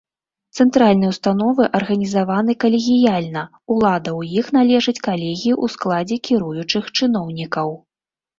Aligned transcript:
Цэнтральныя 0.63 1.09
ўстановы 1.11 1.67
арганізаваны 1.79 2.55
калегіяльна, 2.65 3.43
улада 3.75 4.09
ў 4.19 4.41
іх 4.41 4.45
належыць 4.57 5.03
калегіі 5.09 5.53
ў 5.63 5.75
складзе 5.75 6.17
кіруючых 6.31 6.83
чыноўнікаў. 6.97 7.67